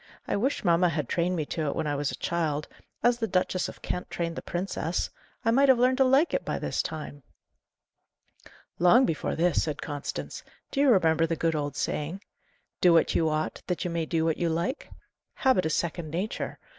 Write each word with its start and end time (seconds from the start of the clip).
"I 0.27 0.35
wish 0.35 0.63
mamma 0.63 0.89
had 0.89 1.07
trained 1.07 1.35
me 1.35 1.45
to 1.45 1.67
it 1.67 1.75
when 1.75 1.85
I 1.85 1.93
was 1.93 2.09
a 2.09 2.15
child, 2.17 2.67
as 3.03 3.19
the 3.19 3.27
Duchess 3.27 3.69
of 3.69 3.83
Kent 3.83 4.09
trained 4.09 4.35
the 4.35 4.41
princess! 4.41 5.11
I 5.45 5.51
might 5.51 5.69
have 5.69 5.77
learned 5.77 5.99
to 5.99 6.03
like 6.03 6.33
it 6.33 6.43
by 6.43 6.57
this 6.57 6.81
time." 6.81 7.21
"Long 8.79 9.05
before 9.05 9.35
this," 9.35 9.61
said 9.61 9.79
Constance. 9.83 10.41
"Do 10.71 10.79
you 10.79 10.89
remember 10.89 11.27
the 11.27 11.35
good 11.35 11.53
old 11.53 11.75
saying, 11.75 12.21
'Do 12.81 12.93
what 12.93 13.13
you 13.13 13.29
ought, 13.29 13.61
that 13.67 13.85
you 13.85 13.91
may 13.91 14.07
do 14.07 14.25
what 14.25 14.37
you 14.37 14.49
like'? 14.49 14.89
Habit 15.35 15.67
is 15.67 15.75
second 15.75 16.09
nature. 16.09 16.57